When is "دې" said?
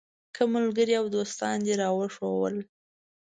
1.65-1.73